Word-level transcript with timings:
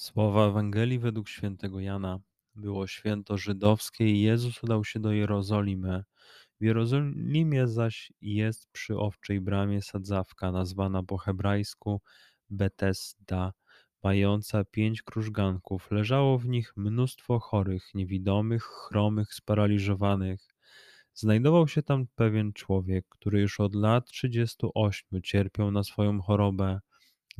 Słowa 0.00 0.46
Ewangelii 0.46 0.98
według 0.98 1.28
świętego 1.28 1.80
Jana. 1.80 2.20
Było 2.54 2.86
święto 2.86 3.38
żydowskie 3.38 4.10
i 4.10 4.20
Jezus 4.20 4.62
udał 4.62 4.84
się 4.84 5.00
do 5.00 5.12
Jerozolimy. 5.12 6.04
W 6.60 6.64
Jerozolimie 6.64 7.66
zaś 7.66 8.12
jest 8.20 8.68
przy 8.72 8.98
owczej 8.98 9.40
bramie 9.40 9.82
sadzawka, 9.82 10.52
nazwana 10.52 11.02
po 11.02 11.18
hebrajsku 11.18 12.00
Betesda, 12.50 13.52
mająca 14.02 14.64
pięć 14.64 15.02
krużganków. 15.02 15.90
Leżało 15.90 16.38
w 16.38 16.48
nich 16.48 16.72
mnóstwo 16.76 17.38
chorych, 17.38 17.94
niewidomych, 17.94 18.62
chromych, 18.62 19.34
sparaliżowanych. 19.34 20.40
Znajdował 21.14 21.68
się 21.68 21.82
tam 21.82 22.06
pewien 22.14 22.52
człowiek, 22.52 23.06
który 23.08 23.40
już 23.40 23.60
od 23.60 23.74
lat 23.74 24.10
trzydziestu 24.10 24.70
ośmiu 24.74 25.20
cierpiał 25.20 25.70
na 25.70 25.84
swoją 25.84 26.22
chorobę. 26.22 26.80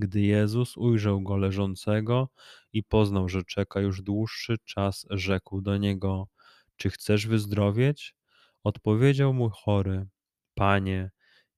Gdy 0.00 0.20
Jezus 0.20 0.76
ujrzał 0.76 1.22
go 1.22 1.36
leżącego 1.36 2.28
i 2.72 2.82
poznał, 2.82 3.28
że 3.28 3.44
czeka 3.44 3.80
już 3.80 4.02
dłuższy 4.02 4.58
czas, 4.64 5.06
rzekł 5.10 5.60
do 5.60 5.76
niego: 5.76 6.28
Czy 6.76 6.90
chcesz 6.90 7.26
wyzdrowieć? 7.26 8.16
Odpowiedział 8.64 9.34
mu 9.34 9.50
chory: 9.50 10.06
Panie, 10.54 11.10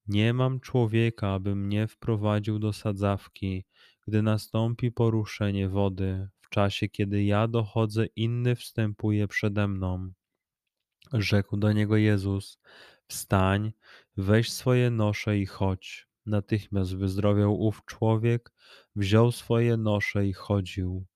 nie 0.06 0.32
mam 0.34 0.60
człowieka, 0.60 1.28
aby 1.28 1.54
mnie 1.56 1.88
wprowadził 1.88 2.58
do 2.58 2.72
sadzawki, 2.72 3.64
gdy 4.06 4.22
nastąpi 4.22 4.92
poruszenie 4.92 5.68
wody. 5.68 6.28
W 6.40 6.48
czasie, 6.48 6.88
kiedy 6.88 7.24
ja 7.24 7.48
dochodzę, 7.48 8.06
inny 8.06 8.56
wstępuje 8.56 9.28
przede 9.28 9.68
mną. 9.68 10.12
Rzekł 11.12 11.56
do 11.56 11.72
niego 11.72 11.96
Jezus: 11.96 12.58
Wstań, 13.06 13.72
weź 14.16 14.52
swoje 14.52 14.90
nosze 14.90 15.38
i 15.38 15.46
chodź. 15.46 16.11
Natychmiast 16.26 16.96
wyzdrowiał 16.96 17.60
ów 17.60 17.84
człowiek, 17.84 18.52
wziął 18.96 19.32
swoje 19.32 19.76
nosze 19.76 20.26
i 20.26 20.32
chodził. 20.32 21.06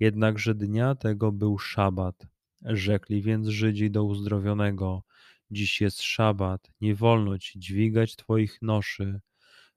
Jednakże 0.00 0.54
dnia 0.54 0.94
tego 0.94 1.32
był 1.32 1.58
szabat. 1.58 2.26
Rzekli 2.62 3.22
więc 3.22 3.46
Żydzi 3.48 3.90
do 3.90 4.04
uzdrowionego: 4.04 5.02
Dziś 5.50 5.80
jest 5.80 6.02
szabat, 6.02 6.70
nie 6.80 6.94
wolno 6.94 7.38
ci 7.38 7.58
dźwigać 7.58 8.16
twoich 8.16 8.62
noszy. 8.62 9.20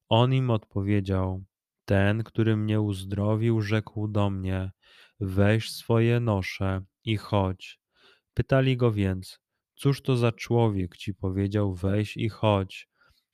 On 0.10 0.34
im 0.34 0.50
odpowiedział: 0.50 1.44
Ten, 1.86 2.24
który 2.24 2.58
mnie 2.58 2.82
uzdrowił, 2.82 3.62
rzekł 3.62 4.08
do 4.08 4.30
mnie: 4.30 4.72
Weź 5.20 5.72
swoje 5.72 6.20
nosze 6.20 6.82
i 7.04 7.18
chodź. 7.18 7.80
Pytali 8.34 8.78
go 8.78 8.92
więc: 8.92 9.40
Cóż 9.76 10.02
to 10.02 10.18
za 10.18 10.32
człowiek 10.32 10.98
ci 10.98 11.14
powiedział: 11.14 11.74
Weź 11.74 12.18
i 12.18 12.30
chodź? 12.30 12.90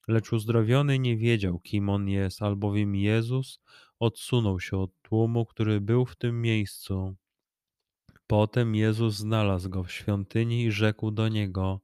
Lecz 0.08 0.34
uzdrowiony 0.34 1.00
nie 1.00 1.18
wiedział, 1.18 1.60
kim 1.60 1.90
on 1.90 2.10
jest, 2.10 2.42
albowiem 2.42 2.96
Jezus 2.96 3.60
odsunął 4.00 4.60
się 4.60 4.78
od 4.78 4.92
tłumu, 5.02 5.46
który 5.46 5.82
był 5.82 6.06
w 6.06 6.16
tym 6.16 6.42
miejscu. 6.42 7.16
Potem 8.28 8.76
Jezus 8.76 9.16
znalazł 9.16 9.70
go 9.70 9.84
w 9.84 9.92
świątyni 9.92 10.64
i 10.64 10.72
rzekł 10.72 11.12
do 11.12 11.28
niego: 11.28 11.82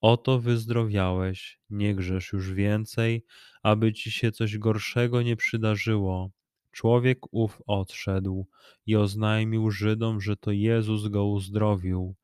Oto 0.00 0.38
wyzdrowiałeś, 0.38 1.60
nie 1.70 1.94
grzesz 1.94 2.32
już 2.32 2.52
więcej, 2.52 3.24
aby 3.62 3.92
ci 3.92 4.12
się 4.12 4.32
coś 4.32 4.58
gorszego 4.58 5.22
nie 5.22 5.36
przydarzyło. 5.36 6.30
Człowiek 6.70 7.18
ów 7.30 7.62
odszedł 7.66 8.46
i 8.86 8.96
oznajmił 8.96 9.70
Żydom, 9.70 10.20
że 10.20 10.36
to 10.36 10.50
Jezus 10.50 11.08
go 11.08 11.26
uzdrowił. 11.26 12.14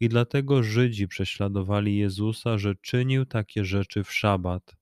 I 0.00 0.08
dlatego 0.08 0.62
Żydzi 0.62 1.08
prześladowali 1.08 1.96
Jezusa, 1.96 2.58
że 2.58 2.74
czynił 2.74 3.26
takie 3.26 3.64
rzeczy 3.64 4.04
w 4.04 4.12
szabat. 4.12 4.81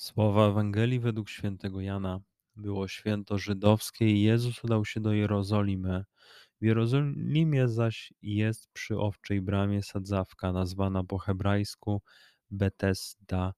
Słowa 0.00 0.48
Ewangelii 0.48 1.00
według 1.00 1.28
świętego 1.28 1.80
Jana. 1.80 2.20
Było 2.56 2.88
święto 2.88 3.38
żydowskie 3.38 4.10
i 4.10 4.22
Jezus 4.22 4.64
udał 4.64 4.84
się 4.84 5.00
do 5.00 5.12
Jerozolimy. 5.12 6.04
W 6.60 6.64
Jerozolimie 6.64 7.68
zaś 7.68 8.12
jest 8.22 8.68
przy 8.72 8.98
owczej 8.98 9.40
bramie 9.40 9.82
sadzawka, 9.82 10.52
nazwana 10.52 11.04
po 11.04 11.18
hebrajsku 11.18 12.02
Betesda, 12.50 13.54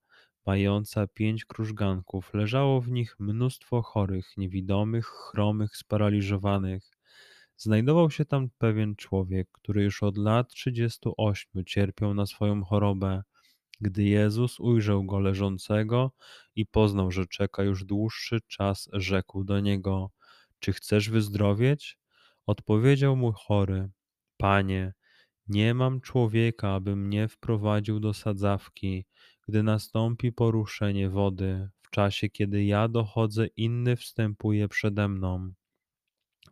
mająca 0.46 1.06
pięć 1.06 1.44
krużganków. 1.44 2.34
Leżało 2.34 2.80
w 2.80 2.90
nich 2.90 3.16
mnóstwo 3.18 3.82
chorych, 3.82 4.36
niewidomych, 4.36 5.06
chromych, 5.06 5.76
sparaliżowanych. 5.76 6.90
Znajdował 7.56 8.10
się 8.10 8.24
tam 8.24 8.48
pewien 8.58 8.96
człowiek, 8.96 9.48
który 9.52 9.82
już 9.82 10.02
od 10.02 10.16
lat 10.16 10.48
trzydziestu 10.48 11.14
ośmiu 11.16 11.64
cierpiał 11.64 12.14
na 12.14 12.26
swoją 12.26 12.64
chorobę. 12.64 13.22
Gdy 13.80 14.04
Jezus 14.04 14.60
ujrzał 14.60 15.04
go 15.04 15.18
leżącego 15.20 16.12
i 16.56 16.66
poznał, 16.66 17.10
że 17.10 17.26
czeka 17.26 17.62
już 17.62 17.84
dłuższy 17.84 18.40
czas, 18.40 18.88
rzekł 18.92 19.44
do 19.44 19.60
niego: 19.60 20.10
Czy 20.58 20.72
chcesz 20.72 21.10
wyzdrowieć? 21.10 21.98
Odpowiedział 22.46 23.16
mu 23.16 23.32
chory: 23.32 23.90
Panie, 24.36 24.92
nie 25.48 25.74
mam 25.74 26.00
człowieka, 26.00 26.74
aby 26.74 26.96
mnie 26.96 27.28
wprowadził 27.28 28.00
do 28.00 28.14
sadzawki, 28.14 29.06
gdy 29.48 29.62
nastąpi 29.62 30.32
poruszenie 30.32 31.10
wody. 31.10 31.68
W 31.82 31.90
czasie, 31.90 32.28
kiedy 32.28 32.64
ja 32.64 32.88
dochodzę, 32.88 33.46
inny 33.46 33.96
wstępuje 33.96 34.68
przede 34.68 35.08
mną. 35.08 35.52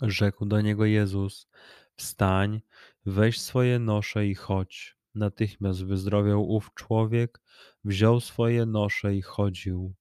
Rzekł 0.03 0.47
do 0.47 0.61
niego 0.61 0.85
Jezus: 0.85 1.49
Wstań, 1.97 2.61
weź 3.07 3.41
swoje 3.41 3.79
nosze 3.79 4.27
i 4.27 4.35
chodź. 4.35 5.00
Natychmiast 5.15 5.85
wyzdrowiał 5.85 6.51
ów 6.51 6.71
człowiek, 6.75 7.41
wziął 7.85 8.21
swoje 8.21 8.67
nosze 8.67 9.17
i 9.17 9.23
chodził. 9.23 9.95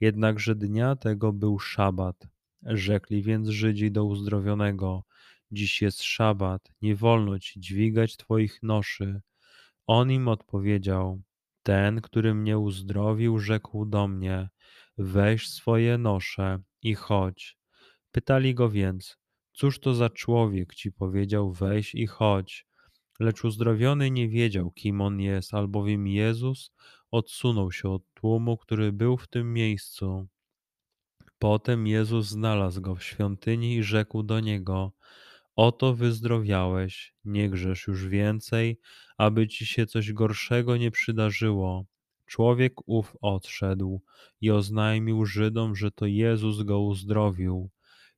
Jednakże 0.00 0.54
dnia 0.54 0.96
tego 0.96 1.32
był 1.32 1.58
szabat. 1.58 2.26
Rzekli 2.62 3.22
więc 3.22 3.48
Żydzi 3.48 3.90
do 3.90 4.04
uzdrowionego: 4.04 5.04
Dziś 5.50 5.82
jest 5.82 6.02
szabat, 6.02 6.72
nie 6.82 6.96
wolno 6.96 7.38
ci 7.38 7.60
dźwigać 7.60 8.16
twoich 8.16 8.62
noszy. 8.62 9.20
On 9.86 10.10
im 10.10 10.28
odpowiedział: 10.28 11.22
Ten, 11.62 12.00
który 12.00 12.34
mnie 12.34 12.58
uzdrowił, 12.58 13.38
rzekł 13.38 13.84
do 13.86 14.08
mnie: 14.08 14.48
Weź 14.98 15.48
swoje 15.48 15.98
nosze 15.98 16.58
i 16.82 16.94
chodź. 16.94 17.58
Pytali 18.12 18.54
go 18.54 18.70
więc: 18.70 19.18
Cóż 19.52 19.80
to 19.80 19.94
za 19.94 20.10
człowiek 20.10 20.74
ci 20.74 20.92
powiedział: 20.92 21.52
Weź 21.52 21.94
i 21.94 22.06
chodź? 22.06 22.66
Lecz 23.20 23.44
uzdrowiony 23.44 24.10
nie 24.10 24.28
wiedział, 24.28 24.70
kim 24.70 25.00
on 25.00 25.20
jest, 25.20 25.54
albowiem 25.54 26.06
Jezus 26.06 26.70
odsunął 27.10 27.72
się 27.72 27.88
od 27.88 28.02
tłumu, 28.14 28.56
który 28.56 28.92
był 28.92 29.16
w 29.16 29.28
tym 29.28 29.52
miejscu. 29.52 30.28
Potem 31.38 31.86
Jezus 31.86 32.26
znalazł 32.26 32.80
go 32.80 32.94
w 32.94 33.02
świątyni 33.02 33.76
i 33.76 33.82
rzekł 33.82 34.22
do 34.22 34.40
niego: 34.40 34.92
Oto 35.56 35.94
wyzdrowiałeś, 35.94 37.14
nie 37.24 37.50
grzesz 37.50 37.86
już 37.86 38.08
więcej, 38.08 38.80
aby 39.18 39.48
ci 39.48 39.66
się 39.66 39.86
coś 39.86 40.12
gorszego 40.12 40.76
nie 40.76 40.90
przydarzyło. 40.90 41.86
Człowiek 42.26 42.72
ów 42.86 43.16
odszedł 43.20 44.02
i 44.40 44.50
oznajmił 44.50 45.26
Żydom, 45.26 45.76
że 45.76 45.90
to 45.90 46.06
Jezus 46.06 46.62
go 46.62 46.80
uzdrowił. 46.80 47.70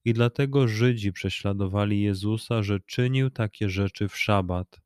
I 0.04 0.12
dlatego 0.12 0.68
Żydzi 0.68 1.12
prześladowali 1.12 2.02
Jezusa, 2.02 2.62
że 2.62 2.80
czynił 2.80 3.30
takie 3.30 3.70
rzeczy 3.70 4.08
w 4.08 4.16
szabat. 4.16 4.85